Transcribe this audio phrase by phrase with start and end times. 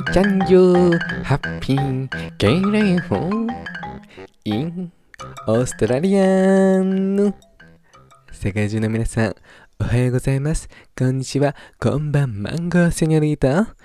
[0.00, 1.76] can you happy
[2.38, 3.48] getting home
[4.44, 4.90] in
[5.46, 7.34] オーストラリアン
[8.32, 9.34] 世界中の皆さん、
[9.78, 10.68] おはようございます。
[10.98, 11.54] こんにちは。
[11.78, 13.76] こんばんマンゴーセニョリータ。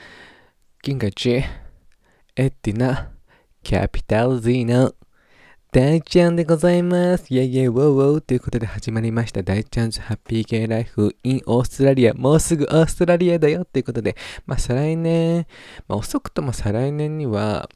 [0.82, 1.46] 金河チ、エ
[2.38, 3.12] ッティナ、
[3.62, 4.94] キャピタル Z の
[5.70, 7.26] 大ちゃんでございます。
[7.30, 12.14] イェイイェイウォーウォーということで始まりました大ちゃんズハッピーゲイライフ in オーストラリア。
[12.14, 14.16] もうすぐオーストラリアだよということで、
[14.46, 15.46] まあ再来年、
[15.90, 17.70] まあ遅くとも再来年には、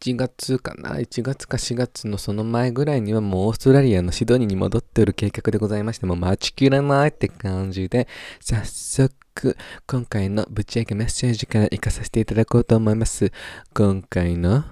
[0.00, 8.08] 1月かな ?1 月か4月のその前ぐらいにはもうオーストラリアのシドニーに戻っておる計画でございまして、もう待ちきれないって感じで、
[8.40, 13.30] 早速、今回のぶち上げメッセージから行かさせていただこうと思います。
[13.72, 14.64] 今回の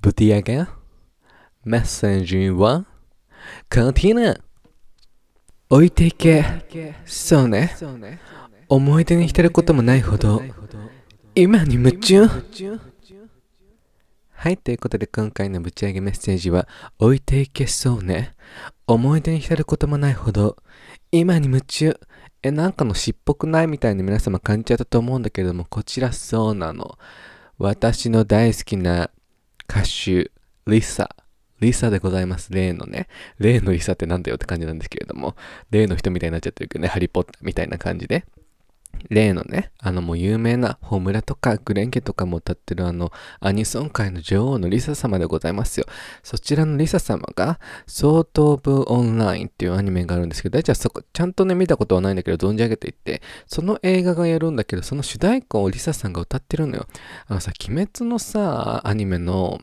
[0.00, 0.77] ぶち上げ
[1.64, 2.86] メッセージは、
[3.72, 4.36] コンティナ
[5.68, 6.44] 置いていけ。
[7.04, 7.74] そうね。
[8.68, 10.40] 思い出に浸ることもないほど、
[11.34, 12.28] 今に夢中。
[14.30, 18.36] はい、ということで今回のぶち上げメッセージは、置いていけそうね。
[18.86, 20.56] 思い出に浸ることもないほど、
[21.10, 21.98] 今に夢中。
[22.42, 26.96] え、なんかの詩っぽくないみたいに皆様感じちゃったと思うんだけれども、こちらそうなの。
[27.58, 29.10] 私の大好きな
[29.68, 30.30] 歌手、
[30.68, 32.52] LiSA。LiSAでございます。
[32.52, 33.08] 例のね。
[33.38, 35.36] 例の LiSAってなんだよって感じなんですけれども、
[35.70, 38.24] 例の人みたいになっちゃってるけどね、ハリーポッターみたいな感じで。
[39.10, 45.86] 例のね、あのもう有名なホムラとかグレンゲとかも歌ってるあのアニソン界の女王の LiSA様でございますよ。
[46.22, 56.86] そちらの LiSA様がソードアート・オンラインっていうアニメがあるんですけど、大体そこちゃんとね見たことはないんだけど存じ上げていて、その映画がやるんだけど、その主題歌を LiSAさんが歌ってるのよ。
[57.28, 59.60] あのさ、鬼滅のさ、アニメの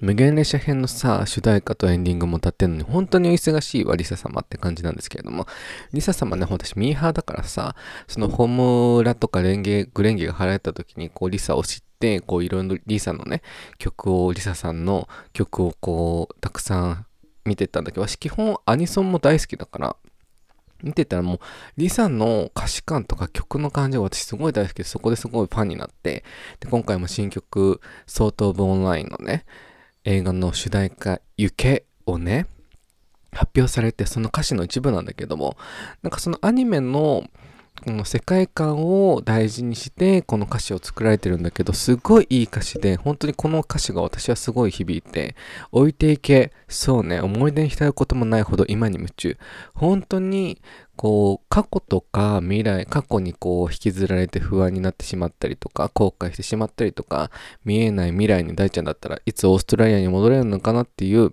[0.00, 5.46] 無限列車編のさ、主題歌とエンディングも歌ってるのに、本当にお忙しいわ、 LiSA様って感じなんですけれども、
[5.92, 7.74] LiSA様ね、私ミーハーだからさ、
[8.06, 13.42] その炎とか蓮華、紅蓮華が流行った時に、こう、 LiSAを知って、こう、いろいろ LiSAのね、
[13.78, 17.06] 曲を、 LiSAさんの曲をこう、たくさん
[17.44, 19.96] 見てたんだけど、私基本アニソンも大好きだから、
[20.80, 21.38] 見てたらもう、
[21.76, 26.22] LiSAの歌詞感とか曲の感じが私すごい大好きで、そこですごいファンになって、
[26.60, 29.44] で、今回も新曲、ソート・オブ・オンラインのね、
[30.04, 32.46] 映画の主題歌「行け」をね
[33.32, 35.56] 発表されてその歌詞の一部なんだけども
[36.02, 37.24] なんかそのアニメの
[37.84, 45.36] この世界観を大事にしてこの歌詞を作られてるんだけどすごいいい歌詞で本当にこの歌詞が私はすごい響いて
[45.70, 49.36] 置いていけそうね思い出に浸ることもないほど今に夢中。
[49.74, 50.60] 本当に
[50.96, 57.30] こう過去とか未来過去にこう引きずられて不安になってしまったりとか後悔してしまったりとか
[57.64, 61.30] 見えない未来に大ちゃんだったらいつオーストラリアに戻れるのかなっていう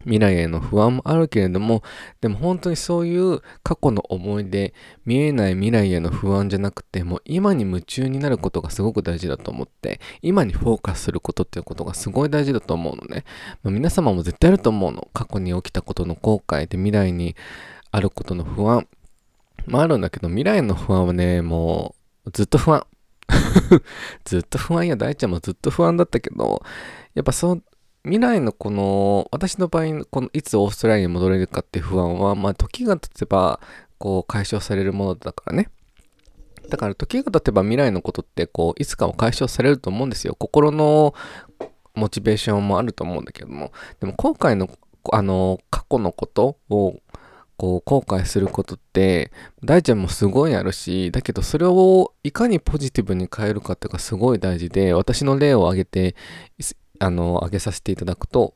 [0.00, 1.82] 未来への不安もあるけれども
[2.20, 4.74] でも本当にそういう過去の思い出
[5.04, 13.24] 見えない未来への不安じゃなくてもう今に夢中になることがすごく大事だと思って今にフォーカスすることっていうことがすごい大事だと思うのね、
[13.62, 15.08] まあ、皆様も絶対あると思うの。
[15.12, 17.36] 過去に起きたことの後悔で未来に
[17.90, 18.86] あることの不安。
[19.66, 22.86] もあるんだけど未来の不安はねもうずっと不安。
[24.24, 26.62] ずっと不安や大ちゃんもずっと不安だったけど
[27.14, 27.62] やっぱそう
[28.06, 33.58] 未来のこの私の場合このいつオーストラリアに戻れるかって不安はまあ時が経てば
[33.98, 35.70] こう解消されるものだからね。
[36.68, 41.14] だから時が経てば未来のことってこういつかは解消されると思うんですよ心の
[41.94, 43.72] モチベーションもあると思うんだけども。
[43.98, 44.68] でも今回の
[45.12, 47.00] あの過去のことを
[47.56, 49.32] こう後悔することって
[49.64, 56.16] 大ちゃんもすごいあるしだけどそれをいかにポジティブに変えるかっていうかすごい大事で私の例を挙げて
[57.00, 58.54] あの挙げさせていただくと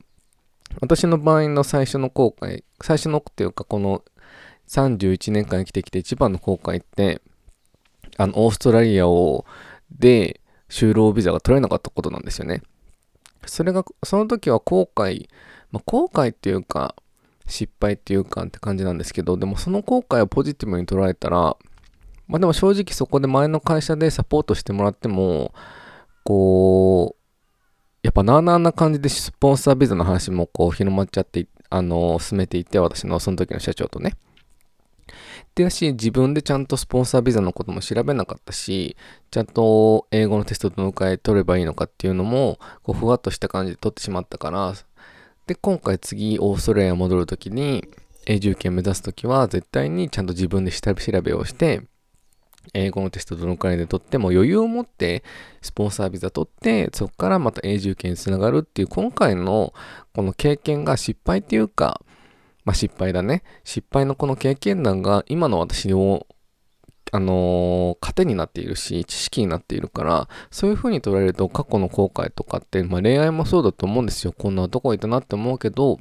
[0.79, 4.03] 私の場合の最初の後悔最初のっていうかこの
[4.67, 7.21] 31年間生きてきて一番の後悔って
[8.17, 9.45] あのオーストラリアを
[9.91, 12.61] で就労ビザが取れなかったことなんですよね。
[13.45, 15.27] それがその時は後悔、
[15.71, 16.95] まあ、後悔っていうか
[17.47, 21.57] 失敗っていうかって感じなんですけどでもその後悔をポジティブに捉えたら
[22.27, 25.53] まあでも正直そこで前の会社でサポートしてもらっても
[26.23, 27.20] こう
[28.03, 34.15] やっぱなあなあな感じでスポンサービザの話もこう広まっちゃってあの進めていって私のその時の社長とね。
[35.53, 38.95] でだし自分でちゃんとスポンサービザのことも調べなかったし
[39.31, 44.73] ちゃんと英語のテストどのくらい取ればいいのかっていうのもこうふわっとした感じで取ってしまったから。
[45.51, 47.83] で、今回次オーストラリア戻るときに、
[48.25, 51.81] 永住権目指すときは絶対にちゃんと自分で下調べをして、
[52.73, 55.23] 英語のテストどのくらいで取っても余裕を持って
[55.61, 59.73] スポンサービザ取ってそこからまた永住権につながるっていう今回の
[60.13, 62.01] この経験が失敗っていうか
[62.63, 66.27] まあ失敗だね失敗のこの経験談が今の私を
[67.13, 74.31] あのー、糧になっているし、知識になっているから、そういう風に捉えると過去の後悔とかって、まあ恋愛もそうだと思うんですよ。
[74.31, 75.99] こんな男いたなって思うけど、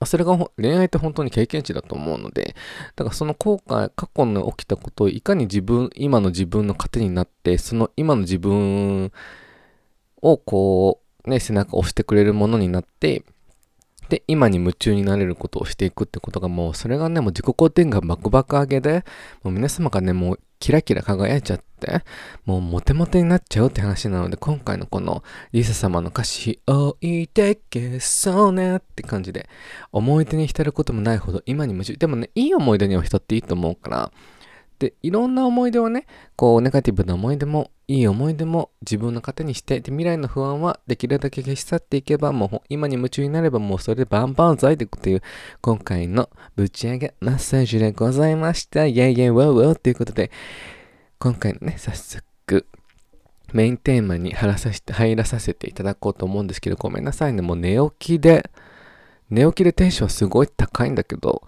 [0.00, 2.54] まあ、それが恋愛って本当に経験値だと思うので、
[2.96, 9.12] だからその後悔、過去に起きたことをいかに自分、今の自分の糧になって、その今の自分
[10.22, 13.24] をこう、ね、背中を押してくれるものになって、
[14.08, 19.04] で、今に夢中になれることをしていくってことがもう、それがね、もう自己肯定感バクバク上げで、
[19.42, 22.02] もう皆様がね、もうキラキラ輝いちゃって、
[22.44, 25.22] もうモテモテになっちゃうって話なので、今回のこの
[25.52, 29.48] リサ様の歌詞、置いてけそうねって感じで、
[29.92, 31.96] 思い出に浸ることもないほど今に夢中。
[31.96, 34.12] でもね、いい思い出には人っていいと思うから、
[34.78, 45.22] で、いろんな思い出をね、こう、ネガティブな思い出も、いい思い出も自分の糧にして、で、未来の不安はできるだけ消し去っていけば、もう今に夢中になれば、もうそれでバンバン咲いていくという、
[45.60, 48.86] 今回のぶち上げメッセージでございました。
[48.86, 50.30] イェイイェイウォーウォーということで、
[51.18, 52.66] 今回のね、早速、
[53.52, 57.42] メインテーマに入らさせて、入らさせていただこうと思うんですけど、ごめんなさいね。
[57.42, 58.50] もう寝起きで、
[59.30, 61.42] 寝起きでテンションすごい高いんだけど、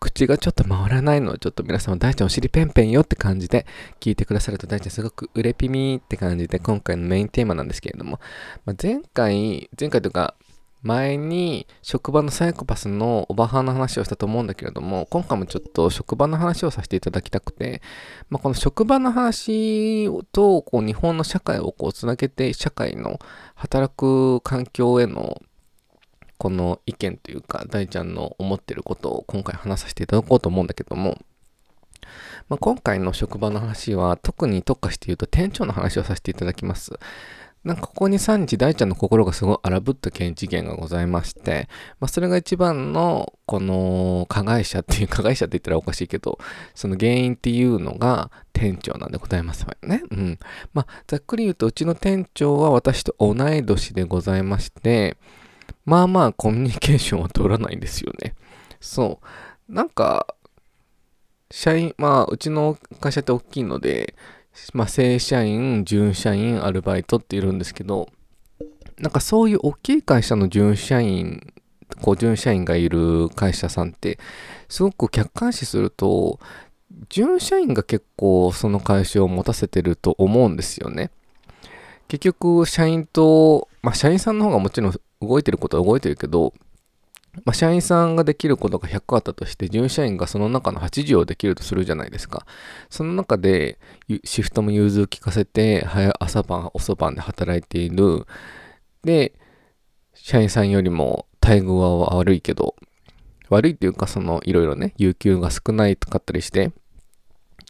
[0.00, 3.66] 口がちょっと回らないのをちょっと皆さん大ちゃんお尻ペンペンよって感じで
[4.00, 8.18] 聞いてくださると大ちゃんすごくうれぴみって感じで今回のメインテーマなんですけれども、
[8.64, 10.34] まあ、前回、前回というか
[10.82, 17.82] 前に職場のサイコパスのおばはんの話をしたと思うんだけれども、今回もちょっと職場の話をさせていただきたくて、
[18.30, 23.18] まあ、この職場の話とこう日本の社会をこうつなげて、社会の
[23.56, 25.42] 働く環境への
[26.40, 31.18] この意見というか、大ちゃんの思ってることを今回話させていただこうと思うんだけども、
[32.48, 36.98] まあ、今回の職場の話は特に特化して言うと店長の話をさせていただきます。
[37.62, 41.68] なんかここ2、3日大ちゃんの心がすごい荒ぶった件事件がございまして、
[42.00, 46.38] まあそれが一番のこの加害者っていう、加害者って言ったらおかしいけど、
[46.74, 50.02] その原因っていうのが店長なんでございますわよね。
[50.10, 50.38] うん。
[50.72, 55.18] まあざっくり言うとうちの店長は私と同い年でございまして、
[55.84, 58.34] まあまあコミュニケーションは取らないんですよね。
[58.80, 59.20] そ
[59.68, 59.72] う。
[59.72, 60.34] なんか、
[61.50, 64.14] 社員、まあ、うちの会社って大きいので、
[64.72, 68.08] まあ、正社員、準社員、アルバイトっているんですけど、
[68.98, 71.52] なんかそういう大きい会社の準社員、
[72.02, 74.18] こう、準社員がいる会社さんって、
[74.68, 76.38] すごく客観視すると、
[77.08, 81.10] 準社員が結構その会社を持たせてると思うんですよね。
[82.08, 86.54] 結局、社員と、まあ、社員さんの方がもちろん動いてることは動いてるけど、
[87.44, 92.44] まあ、社員さんができることが100あったとして、準社員がその中の80をできるとするじゃないですか。
[92.88, 93.78] その中で、
[94.24, 95.86] シフトも融通聞かせて、
[96.18, 98.26] 朝晩、遅番で働いている。
[99.04, 99.34] で、
[100.14, 102.74] 社員さんよりも待遇は悪いけど、
[103.48, 106.72] 悪いっていうか、その、いろいろね、有給が少ないとかったりして、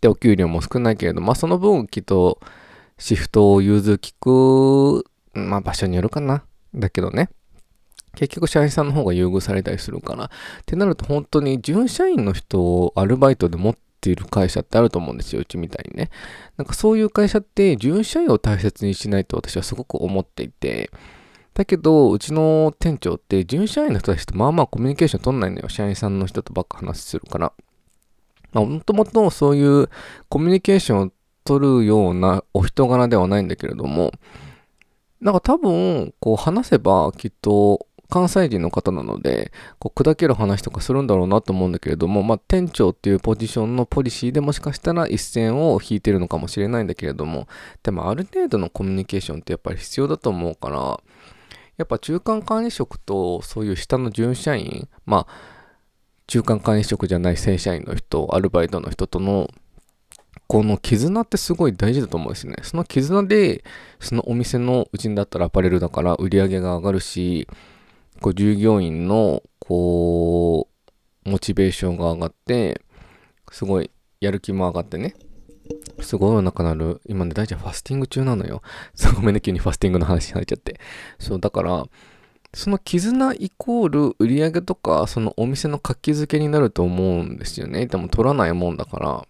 [0.01, 2.41] で、お給料も少ないけれど、まあ、その分、きっと、
[2.99, 6.45] シフトを融通聞く、まあ、場所によるかな。
[6.75, 7.31] だけどね。
[8.17, 10.25] 結局社員さんの方が優遇されたりするから。
[10.25, 10.29] っ
[10.67, 15.43] てなると本当に準社員の人をアルバイトで持っている会社ってあると思うんですよ。
[15.43, 16.11] うちみたいにね。
[16.57, 20.91] なんかそういう会社って準社員を大切にしないと私はすごく思っていて。
[21.55, 25.69] だけど、うちの店長って準社員の人たちとまあまあコミュニケーション取んないのよ。
[25.69, 27.53] 社員さんの人とばっか話するから。
[28.53, 29.89] まあ、もともとそういう
[30.29, 31.13] コミュニケーションを
[31.45, 34.13] 取るようなお人柄ではないんだけれども、
[35.21, 47.49] なんか多分、こう話せばきっと関西人の方なので、こう砕ける話とかするんだろうなと思うんだけれども、まあ、店長っていうポジションのポリシーでもしかしたら一線を引いてるのかもしれないんだけれども、
[47.83, 51.01] でもある程度のコミュニケーションってやっぱり必要だと思うから、
[51.79, 55.61] やっぱ中間管理職とそういう下の準社員、まあ、
[56.27, 59.49] 中間管理職じゃない正社員の人、アルバイトの人との
[60.47, 62.57] この絆ってすごい大事だと思うんですね。
[62.63, 63.63] その絆で、
[64.01, 67.47] そのお店のうちにだったらアパレルだから売り上げが上がるし、
[68.21, 70.69] こう従業員のこ
[71.25, 72.81] うモチベーションが上がって
[73.51, 75.15] すごいやる気も上がってね。
[76.01, 77.01] すごいお腹なる。
[77.07, 78.63] 今ね大ちゃんファスティング中なのよ。
[78.95, 80.81] そうごめんね急にファスティングの話になっちゃって。
[81.19, 81.85] そうだから
[82.53, 87.87] その絆イコール売り上げとかそのお店の活気づけになると思うんですよね。
[87.87, 89.27] でも取らないもんだから。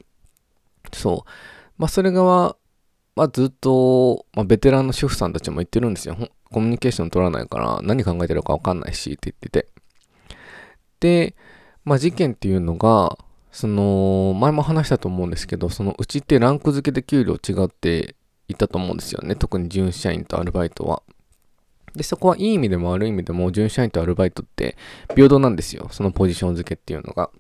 [0.93, 1.31] そう。
[1.77, 6.17] まあそれがまあずっと、まあ、ベテランの主婦さんたちも言ってるんですよ。
[6.53, 9.69] コミュニケーション取らないから何考えてるかわかんないしって言ってて。
[11.01, 11.35] で、
[11.85, 13.19] まあ事件っていうのが、
[13.53, 18.15] その、前も話したと思うんですけど、そのうちってランク付けで給料違って
[18.49, 19.35] いたと思うんですよね。
[19.35, 21.03] 特に準社員とアルバイトは。
[21.95, 24.77] で、そこはいい意味でも悪い意味でも、準社員とアルバイトって
[25.15, 25.89] 平等なんですよ。
[25.91, 27.31] そのポジション付けっていうのが。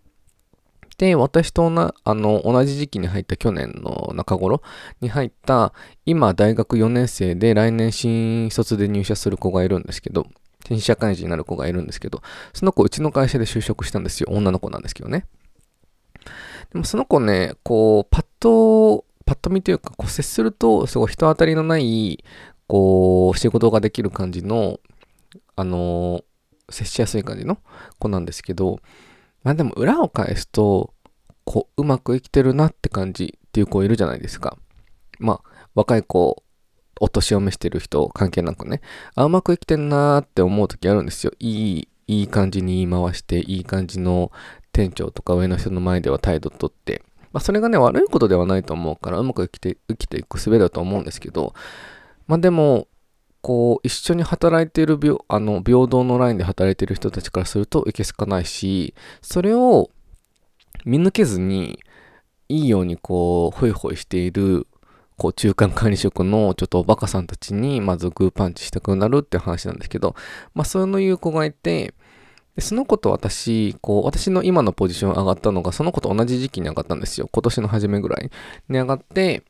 [1.00, 4.60] で、私となあの同じ時期に入った去年の中頃
[5.00, 5.72] に入った、
[6.04, 10.26] 今大学4年生で来年新卒で入社する子がいるんですけど、
[10.66, 12.20] 新社会人になる子がいるんですけど、
[12.52, 14.28] その子、うちの会社で就職したんですよ。
[14.30, 15.24] 女の子なんですけどね。
[16.70, 22.22] でもその子ね、こう、パッと、パッと見というか、こう接すると、すごい人当たりのない、
[22.66, 24.80] こう、仕事ができる感じの、
[25.56, 26.20] あの
[26.68, 27.56] 接しやすい感じの
[27.98, 28.80] 子なんですけど、
[29.42, 30.92] まあでも裏を返すと、
[31.44, 34.56] こう、うまく生きてるなって感じっていう子いるじゃないですか。
[35.18, 36.42] まあ、若い子、
[37.00, 38.82] お年を召してる人関係なくね、
[39.14, 41.32] あ、うまく生きてんなーって思う時あるんですよ。
[41.38, 44.30] いい、いい感じに言い回して、いい感じの
[44.72, 51.54] 店長とか上の人の前では態度とって、まあそれがね、悪いことではないと思うから、うまく生きて、生きていく術だと思うんですけど、
[52.26, 52.86] まあでも、
[53.42, 59.90] こう、一緒に働いている平、あの、平等のラインで働いている人たちからするといけすかないし、それを
[60.84, 61.80] 見抜けずに、
[62.48, 64.66] いいようにこう、ホイホイしている、
[65.16, 70.14] こう、中間管理職のちょっとおバカさんたちに、まずグーパンチしたくなるって話なんですけど、
[70.54, 71.94] まあ、そういう子がいて、
[72.56, 77.28] でその子と私、こう、私の今のポジション上がったのが、その子と同じ時期に上がったんですよ。
[77.32, 78.30] 今年の初めぐらい
[78.68, 79.44] に上がって、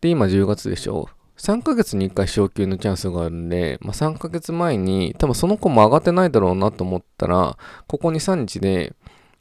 [0.00, 1.08] で、今10月でしょ。
[1.36, 8.94] 3ヶ月に1回昇給のチャンスがあるんで、まあ、3ヶ月前に、多分その子も上がってないだろうなと思ったら、ここ2、3日で、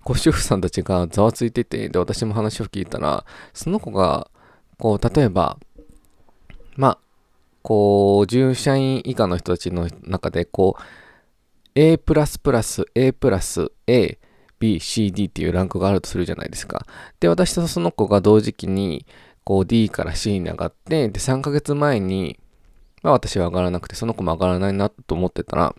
[0.03, 4.29] こう主婦さんたちがざわついてて、で、私も話を聞いたら、その子が、
[4.77, 5.57] こう、例えば、
[6.75, 6.97] まあ、
[7.61, 10.81] こう、従社員以下の人たちの中で、こう、
[11.73, 13.13] A++、A+、
[13.87, 14.19] A、
[14.59, 16.85] B、C、D っていうランクがあるとするじゃないですか。
[17.19, 19.05] で、私とその子が同時期に、
[19.45, 22.37] こう D から C に上がって、で、3ヶ月前に、
[23.03, 25.75] まあ私は上がらなくて、その子も上がらないなと思ってたら、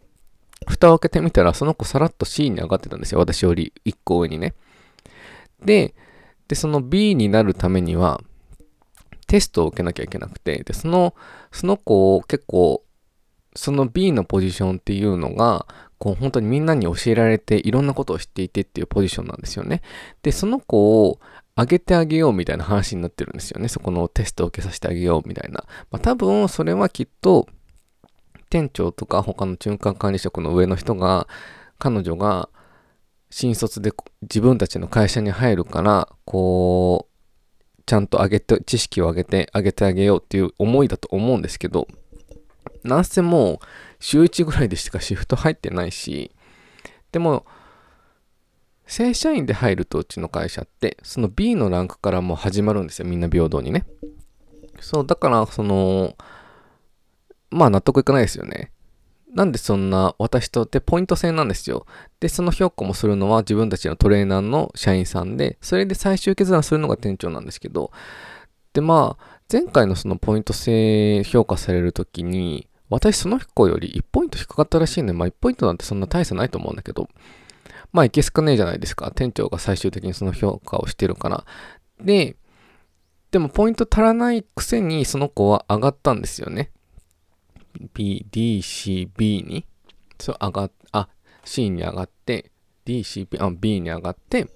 [0.67, 3.19] 蓋を開けてみたら、その子さらっと C に上がってたんですよ。
[3.19, 4.55] 私より1個上にね。
[5.63, 5.95] で、
[6.49, 8.23] で、その B になるためには、
[9.27, 11.15] テストを受けなきゃいけなくて、で、その、
[11.51, 12.85] その子を結構、
[13.57, 15.67] その B のポジションっていうのが、
[15.99, 19.83] こう本当にみんなに教えられていろんなことを知っていてっていうポジションなんですよね。
[20.23, 21.19] で、その子を
[21.57, 23.69] 上げてあげようみたいな話になってるんですよね。
[23.69, 25.65] そこのテストを受けさせてあげようみたいな。
[25.91, 27.49] まあ、多分それはきっと
[28.51, 31.27] 店長とか他の中間管理職の上の人が
[31.79, 32.51] 彼女が
[33.31, 41.89] 新卒で自分たちの会社に入るからこうちゃんと上げて知識を上げてあげてあげようっていう思いだと思うんですけど
[42.85, 43.59] なんせもう
[44.01, 46.31] 週1ぐらいでしかシフト入ってないし
[47.13, 47.47] でも
[48.87, 53.09] 正社員で入るとうちの会社って、その B のランクからもう始まるんですよ。
[53.09, 53.85] みんな平等にね。
[54.81, 56.17] そう、だから、その、
[57.51, 58.73] まあ納得いかないですよね。
[59.35, 61.85] なんでそんな私とってポイント制なんですよ。
[62.21, 67.91] で、その評価もするのは自分たちのトレーナーの社員さんで、それで最終決断するのが店長なんですけど、
[68.73, 77.09] で、まあ、前回のそのポイント制評価されるときに、私その子より1ポイント低かったらしいんで、まあ1ポイントなんてそんな大差ないと思うんだけど、
[77.93, 79.11] まあいけすかねえじゃないですか。
[79.11, 81.45] 店長が最終的にその評価をしてるから。
[82.01, 82.37] で、
[83.31, 86.71] でもポイント足らないくせにその子は上がったんですよね。
[87.95, 89.67] B、D、C、B に。
[90.19, 91.09] そう、上がっ、あ、
[91.45, 92.51] C に上がって、
[92.85, 94.49] D、C、B、あ、B に上がって、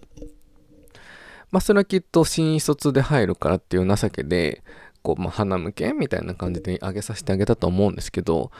[1.50, 4.62] まあそれはきっと新卒で入るからっていう情けで、
[5.02, 8.50] こう、まあ鼻向けみたいな感じで上げさせてあげたと思うんですけど、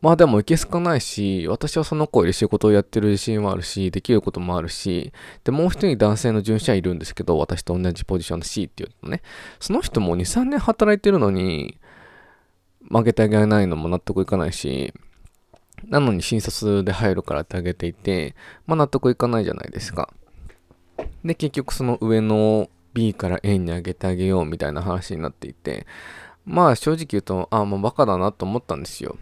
[0.00, 5.12] まあでもいけすかないし、私はその子より仕事をやってる自信はあるし、できることもあるし、
[5.42, 9.22] で、もう一人男性の従者いるんですけど、私と同じポジションの C っていうのね、
[9.58, 11.78] その人も2、3年働いてるのに、
[12.90, 14.94] 負けてあげないのも納得いかないし、
[15.84, 18.36] なのに新卒で入るからってあげていて、
[18.66, 20.10] まあ納得いかないじゃないですか。
[21.24, 25.86] で、結局その上の B から A に上げてあげようみたいな話になっていて、
[26.44, 29.18] まあ正直言うと、ああ、もうバカだなと思ったんですよ。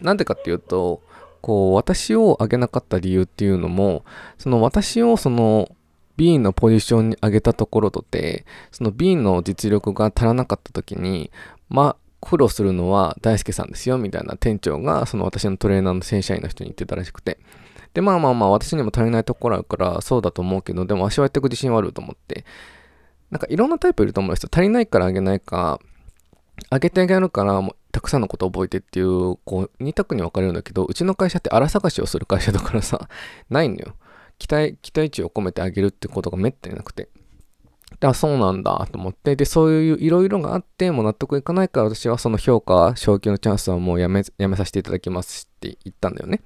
[0.00, 1.02] なんでかっていうと、
[1.40, 4.04] こう、私を上げなかった理由っていうのも、
[4.38, 5.68] その私をその
[6.16, 11.30] B のポジションに上げたところとて、その B の実力が足らなかった時に、
[11.68, 17.38] まあ、苦労するのは大輔さんですよ、みたいな店長が、その私のトレーナーの正社員の人に言ってたらしくて。
[17.94, 22.44] で、まあまあまあ、私にも足りないところあるから、そうだと思うけど、でも足はやっていく自信はあると思って。
[23.30, 24.50] なんかいろんなタイプいると思うんですよ。
[24.52, 25.80] 足りないからあげないか、
[26.70, 33.08] あげてあげるから、もうたくさんのことを覚えてっていう、こう、2択に分かれるんだけど、うちの会社って荒探しをする会社だからさ、
[33.50, 33.94] ないのよ。
[34.38, 37.10] 期待、期待値を込めてあげるってことがめったになくて。
[38.00, 46.40] あ、そうなんだと思って、で、そういういろいろがあって、もう納得いかないから私はその評価、昇給のチャンスはもうやめ、やめさせていただきますって言ったんだよね。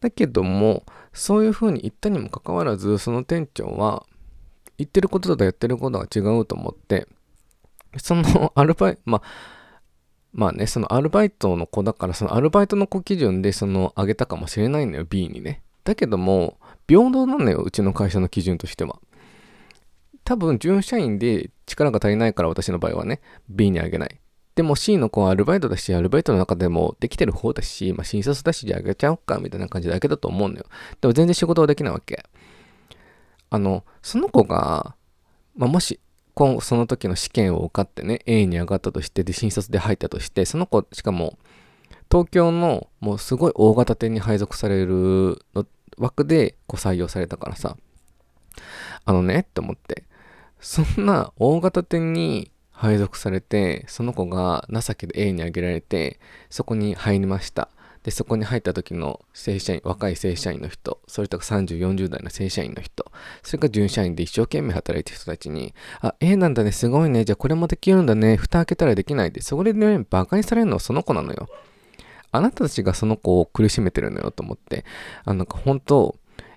[0.00, 4.04] だけども、そういう風に言ったにもかかわらず、その店長は、
[4.76, 7.08] 言ってることとやってることが違うと思って、
[7.98, 9.61] そのアルバイト、まあ、
[10.32, 15.62] まあね、そのアルバイトの子だから、そのアルバイトの子基準でその上げたかもしれないのよ、B にね。
[15.84, 16.58] だけども、
[16.88, 18.98] 平等なのよ、うちの会社の基準としては。
[20.24, 24.20] 多分、準社員で力が足りないから私の場合はね、B にあげない。
[24.54, 30.66] でも C の子はアルバイトだし、アルバイトの中でもできてる方だし、まあ、新卒だし、じゃああげちゃおうか、みたいな感じだけだと思うのよ。
[31.00, 32.24] でも全然仕事はできないわけ。
[33.50, 34.94] あの、その子が、
[35.56, 36.00] まあ、もし、
[36.34, 41.38] 今その時の試験を受かってね、A に上がったとして、で、新卒で入ったとして、その子、しかも、
[42.10, 45.44] 東京のもうすごい大型店に配属される
[45.96, 47.76] 枠でこう採用されたからさ、
[49.04, 50.04] あのねって思って、
[50.60, 56.20] そんな大型店に配属されて、その子が情けで A にあげられて、
[56.50, 57.68] そこに入りました。
[58.02, 63.10] で、そこに入った時の正社員、若い正社員の人、それとか30、40代の正社員の人、
[63.42, 71.48] それから準社員で一生懸命働いてる人たちに、あ、A なんだね、すごいね、じゃあこれもできるんだね、蓋開けたらできないで、そこでね、馬鹿にされるのはその子なのよ。
[72.32, 74.84] あなたたちがその子を苦しめてるのよと思って、
[75.24, 76.16] あなんか本当、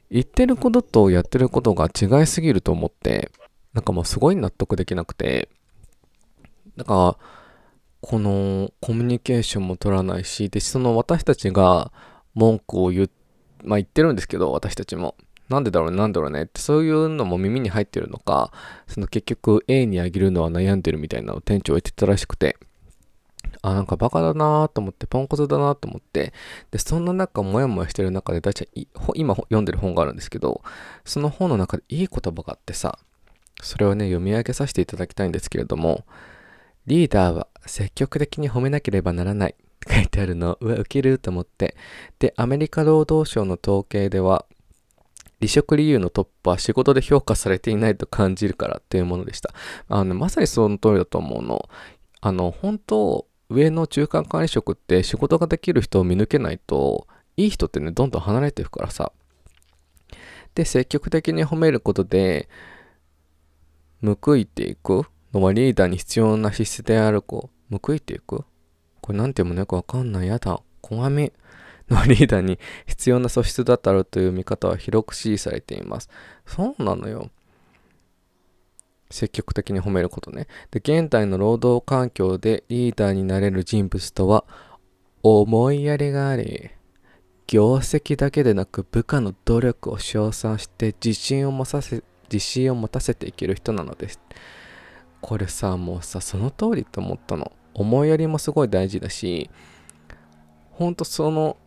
[0.10, 3.32] 言ってることとやってることが違いすぎると思って、
[3.74, 5.50] なんかもうすごい納得できなくて、
[6.78, 7.45] だから、
[8.06, 11.92] このコミュニケーションも取らないし、で、その私たちが
[12.36, 13.10] 文句を言,、
[13.64, 15.16] まあ、言ってるんですけど、私たちも。
[15.50, 16.44] なんでだろうね、なんだろうね。
[16.44, 18.52] って、そういうのも耳に入ってるのか、
[18.86, 22.58] その結局 A にあげるのは悩んでるみたいなのを店長言ってたらしくて、
[23.64, 26.32] あ、なんかバカだなと思って、ポンコツだなと思って、
[26.70, 28.70] で、そんな中、もやもやしてる中で、大体、
[29.16, 30.62] 今読んでる本があるんですけど、
[31.06, 33.00] その本の中でいい言葉があってさ、
[33.64, 36.06] それをね、読み上げさせていただきたいんですけれども、
[36.86, 41.76] リーダーは積極的に褒めなければならないって書いてあるの、うわ、ウケると思って。
[42.20, 44.46] で、アメリカ労働省の統計では、
[45.40, 49.54] 離職理由のトップは仕事で評価されていないと感じるからっていうものでした。
[49.90, 51.70] あの、まさにその通りだと思うの。
[52.22, 59.12] あの、本当、上の中間管理職って仕事ができる人を見抜けないと、いい人ってね、どんどん離れていくからさ。
[60.56, 62.50] で、積極的に褒めることで、
[64.02, 68.44] 報いていくのはリーダーに必要な資質である子、報いていく？
[69.02, 70.28] これなんて読むのよくわかんない。
[70.28, 70.62] やだ。
[70.82, 71.32] 小 ami
[71.90, 76.10] のリーダーに 必要な素質だったろうという見方は広く支持されています。
[76.46, 77.30] そうなのよ。
[79.12, 80.48] 積極的に褒めることね。
[80.72, 84.46] で、現代の労働環境でリーダーになれる人物とは、
[85.22, 86.70] 思いやりがあり、
[87.48, 94.20] 業績だけでなく部下の努力を称賛して自信を持たせ自信を持たせていける人なのです。
[95.26, 97.52] これさ、もうさ、その通りと思ったの。
[97.74, 99.50] 思いやりもすごい大事だし、
[100.70, 101.58] ほんとその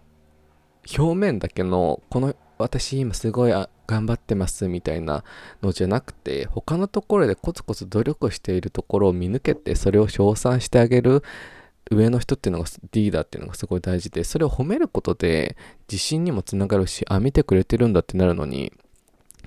[0.97, 3.53] 表面だけの、この私今すごい
[3.89, 5.25] 頑張ってますみたいな
[5.61, 11.25] のじゃなくて、他のところでコツコツ努力しているところを見抜けて、それを称賛してあげる
[11.91, 15.57] 上の人っていうのがリーダーっていうのがすごい大事で、それを褒めることで
[15.91, 18.73] 自信にもつながるし、あ、見てくれてるんだってなるのに、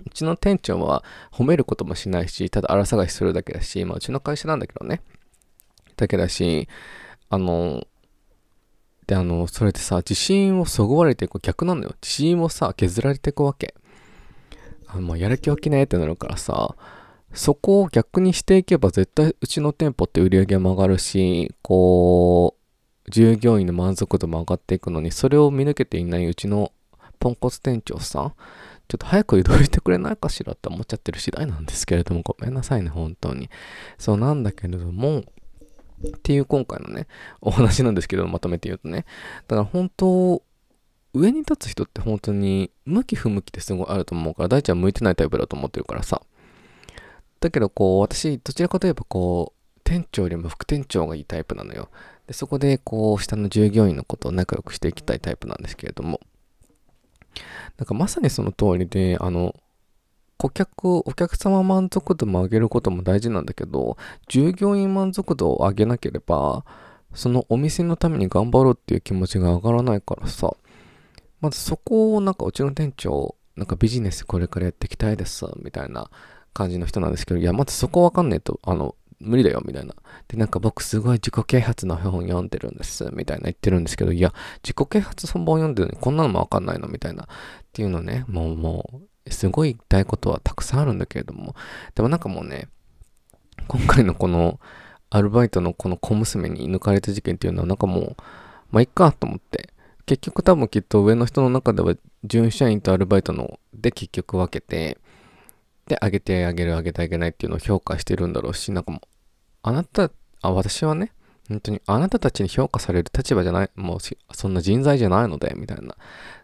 [0.06, 5.02] うちの店長は褒めることもしないし、ただ荒探しするだけだし、まあうちの会社なんだけどね。
[5.98, 6.68] だけだし、
[7.30, 7.86] あの、
[9.08, 11.96] で、あの、それでさ、自信をそぐわれていく逆なのよ。
[12.02, 13.74] 自信をさ、削られていくわけ。
[14.88, 16.76] あ、もうやる気起きねえってなるからさ、
[17.34, 22.56] そこを逆にしていけば絶対うちの店舗って売り上げも上がるし、こ
[23.08, 26.72] う、従業員の満足度も上がっていくのに、それを見抜けていないうちの
[27.20, 28.34] ポンコツ店長さん、
[28.91, 33.49] ちょっと早く移動してくれないかしらって思っちゃってる次第なんですけれども、ごめんなさいね、本当に。
[33.97, 35.23] そうなんだけれども、っ
[36.21, 37.08] ていう今回のね、
[37.39, 39.06] お話なんですけど、まとめて言うとね。
[39.47, 40.43] だから本当、
[41.13, 46.21] 上に立つ人って本当に向き不向きってすごいあると思うから、大ちゃん向いてないタイプだと思ってるからさ。
[47.39, 51.89] だけどこう、私、どちらかといえばこう、店長よりも副店長がいいタイプなのよ。
[52.27, 56.19] で、そこでこう、下の従業員のことを仲良くしていきたいタイプなんですけれども。
[57.78, 59.56] なんかまさにその通りで、あの、
[60.38, 66.65] 顧客、お客様満足度も上げることも大事なんだけど、従業員満足度を上げなければ、
[67.13, 70.56] そのお店のために頑張ろうっていう気持ちが上がらないからさ、
[71.41, 76.10] まずそこをなんかうちの店長、なんかビジネスこれからやっていきたいです、みたいな
[76.54, 79.96] 感じの人なんですけど、いや、まずそこわかんないと、あの、無理だよ、みたいな。
[80.28, 87.24] で、なんか僕すごい自己啓発の本読んでるんです、みたいな言ってるんですけど、いや、自己啓発本本読んでるのにこんなのもわかんないの、みたいな。
[87.24, 87.28] っ
[87.72, 91.56] ていうのね、もう、もう、すごい言いたいことはたくさんあるんだけれども、
[91.96, 92.68] でもなんかもうね、
[93.68, 94.60] 今回のこの、
[95.10, 98.16] アルバイトのこの小娘に抜かれた事件っていうのはなんかもう、
[98.72, 99.70] まあ、いっかと思って、
[100.06, 104.98] 結局多分きっと上の人の中では準社員とアルバイトので結局分けて
[105.88, 109.02] で上げてあげる上げてあげないっていうのを評価してるんだろうしなんかも
[109.63, 111.12] あなたあ私はね
[111.50, 114.00] 本当にあなたたちに評価される立場じゃないもう
[114.34, 115.95] そんな人材じゃないのでみたいな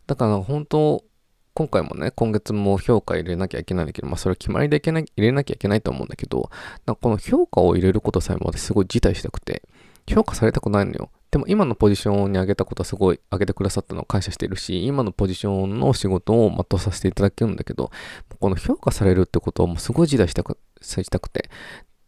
[0.06, 1.04] だから本当
[1.58, 6.52] 今回もね、今月も評価入れなきゃいけないんだけど、まあそれは決まりでいけない入れなきゃいけないと思うんだけど、
[6.86, 9.64] なんかこの評価を入れることさえも私すごい辞退したくて、
[10.08, 11.10] 評価されたくないのよ。
[11.32, 17.90] でも今のポジションに上げたことはすごい上げてくださったのを感謝しているし、今のポジションの仕事を全うさせていただけるんだけど、
[18.40, 21.50] この評価されるってことをもうすごい辞退したくしたくて、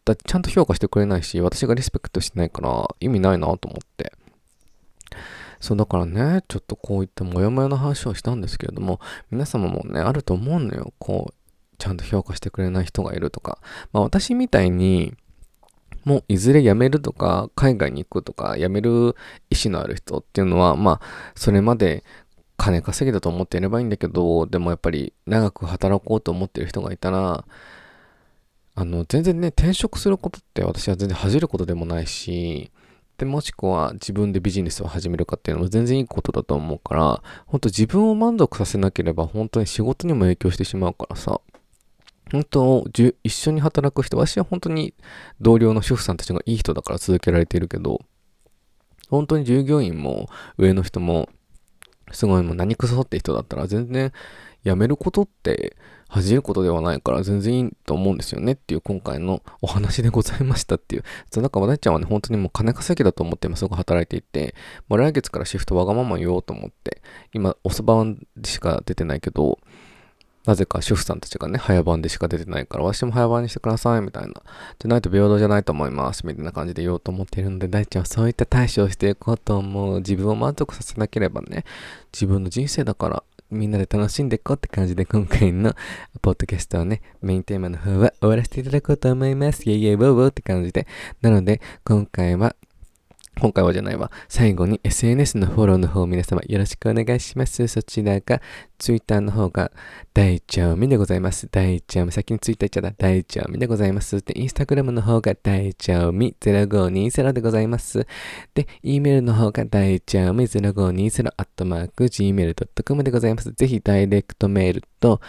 [0.10, 4.14] だちゃんと評価してくれないし、私がリスペクトしてないから意味ないなと思って。
[5.60, 10.94] そうだからね、ちょっとこういったモヤモヤの話をしたんですけれども、皆様もね、あると思うのよ。
[11.00, 11.34] こう、
[11.78, 13.60] ちゃんと評価してくれない人がいるとか。
[13.92, 15.14] まあ私みたいに、
[16.06, 19.16] もういずれ辞めるとか、海外に行くとか、辞める
[19.50, 22.04] 意思のある人っていうのは、まあ、それまで
[22.56, 27.46] 金稼ぎだと思っていればいいんだけど、でもやっぱり長く働こうと思ってる人がいたら、
[28.80, 32.72] あの、全然ね、転職することって私は全然恥じることでもないし、
[33.18, 41.42] で、もしくは自分でビジネスを始めるかっていうのも全然いいことだと思うから、本当自分を満足させなければ本当に仕事にも影響してしまうからさ、
[42.32, 42.86] 本当、
[43.26, 44.94] 一緒に働く人、私は本当に
[45.42, 48.00] 同僚の主婦さんたちがいい人だから続けられているけど、
[49.10, 51.28] 本当に従業員も上の人も、
[52.14, 54.14] すごいもう何くそって人だったら全然
[54.64, 55.76] 辞めることって
[56.10, 61.04] 恥じることではないから全然いいと思うんですよねっていう今回のお話でございましたっていう。
[61.32, 64.56] そう、なんか、わだちゃんはね、本当にもう金稼ぎだと思って今すぐ働いていて、
[64.88, 69.60] もう来月からシフトわがまま言おうと思って、今、遅番でしか出てないけど、
[70.46, 74.30] なぜか主婦さんたちがね、早番でしか出てないから、私も早番にしてください、みたいな。
[74.80, 79.98] じゃないと平等じゃないと思います、みたいな感じで言おうと思っているので、大ちゃんはそういった対処をしていこうと思う。
[79.98, 81.66] 自分を満足させなければね、
[82.12, 85.74] 自分の人生だから、みんなで楽しんでいこうって感じで今回の
[86.22, 89.64] ポッドキャストをね、メインテーマの方は終わらせていただこうと思います。
[89.68, 90.86] イェイイェイウォーウォーって感じで。
[91.22, 92.56] なので、今回は
[93.40, 94.12] 今回はじゃないわ。
[94.28, 97.66] 最後に SNS のフォローの方皆様よろしくお願いします。
[97.70, 98.42] そちらが
[98.78, 99.72] Twitter の方が
[100.14, 101.48] 大ちゃみでございます。
[101.48, 102.12] 大ちゃみ。
[102.12, 103.06] 先に Twitter 言っちゃった。
[103.08, 104.22] 大ちゃみでございます。
[104.22, 108.06] で、Instagram の方が大ちゃみ0520でございます。
[108.54, 113.52] で、E メールの方が大ちゃみ0520アットマーク Gmail.com でございます。
[113.54, 115.22] ぜひダイレクトメールと、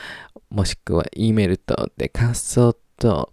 [0.50, 3.32] もしくは E メールとで感想と、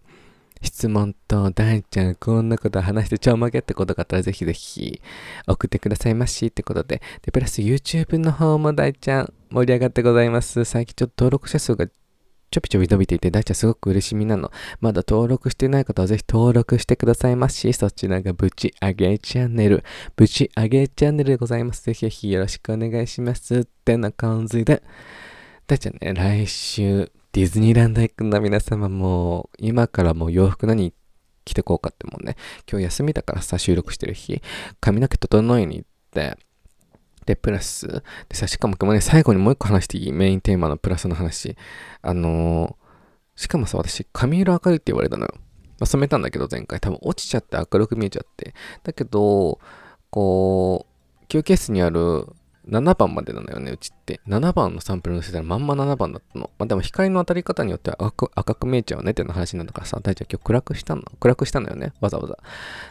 [0.61, 5.01] 質問と、大ちゃん、こんなこと話してちょんまげってことがあったらぜひぜひ
[5.47, 7.01] 送ってくださいましってことで。
[7.21, 10.63] で、プラス YouTube の方も大ちゃん盛り上がってございます。
[10.65, 11.87] 最近ちょっと登録者数が
[12.49, 14.51] ちょびちょび伸びていて、大ちゃんすごく嬉しみなの。
[14.79, 17.73] まだ登録してない方はぜひ登録してくださいまし。
[17.73, 19.83] そちらがぶち上げチャンネル。
[20.15, 21.83] ぶち上げチャンネルでございます。
[21.83, 23.59] ぜひぜひよろしくお願いします。
[23.59, 24.81] ってな感じで。
[25.67, 30.91] 大ちゃんね、来週、ディズニーランド行くんだ皆様もう、今からもう洋服何
[31.45, 32.35] 着てこうかってもうね、
[32.67, 34.41] 今日休みだからさ、収録してる日、
[34.79, 36.35] 髪の毛整えに行って、
[37.27, 37.87] で、プラス、
[38.27, 40.11] でさ、しかも今日ね、最後にもう一個話していい？
[40.11, 41.55] メインテーマのプラスの話。
[42.01, 45.29] あのー、しかもさ、私、髪色明るいって言われたのよ。
[45.35, 45.41] ま
[45.81, 46.79] あ、染めたんだけど、前回。
[46.79, 48.55] 多分落ちちゃって明るく見えちゃって。
[48.81, 49.59] だけど、
[50.09, 50.87] こ
[51.21, 52.25] う、休憩室にある
[52.69, 54.19] 7番までなのよね、うちって。
[54.27, 56.49] 7番のサンプルのせたらまんま7番だったの。
[56.59, 62.37] まあでも光の当たり方によっては赤く赤く見えちゃうねっての話なんだからさ、大ちゃん今日暗くしたの暗くしたのよね、わざわざ。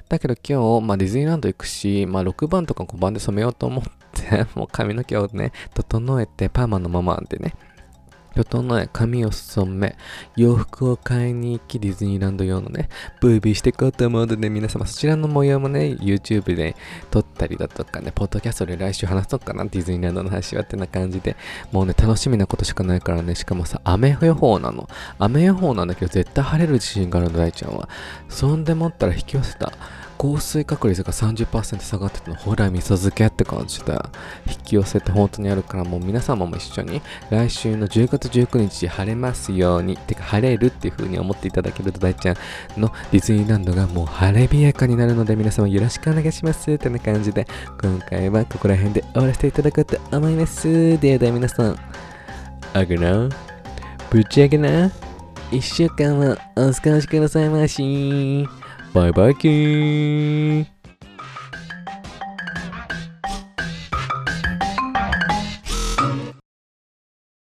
[0.09, 7.55] だけど今日、まあディズニーランド行くし、まあ6番とか5番で染めようと思って、 もう髪の毛をね、整えてパーマのままでね、
[8.37, 9.97] 整え、髪を染め、
[10.37, 12.89] 洋服を買いに行き、ディズニーランド用のね、
[13.21, 16.77] ブービーしていこうと思うので、皆様そちらの模様もね、YouTube で
[17.11, 21.37] 撮ったりだとかね、ポッドキャストで来週話そうかな、ディズニーランドの話はってな感じで、
[21.73, 24.89] もうね、楽しみなことしかないからね、しかもさ、雨予報なの。
[25.19, 27.89] 雨予報なんだけど、絶対晴れる自信があるの、大ちゃんは。
[28.29, 29.73] そんでもったら引き寄せた。
[30.17, 34.11] 降水確率が30%下がってたの、ほら、味噌漬けって感じだ。
[34.49, 42.37] 引き寄せて本当にあるから、もう皆様も一緒に、来週の10月19日晴れますように、てか晴れるっていう風に思っていただけると、大ちゃん
[42.81, 46.71] のディズニーランドがもう晴れびやかになるので、皆様よろしくお願いします。
[46.71, 47.47] ってな感じで、
[47.81, 50.99] 今回はここら辺で終わらせていただこうと思います。
[50.99, 51.79] ではでは皆さん、
[52.73, 53.29] あげな、
[54.11, 54.91] ぶち上げな、
[55.51, 58.66] 一週間はお過ごしくださいまし。
[58.97, 60.76] バイバイキーン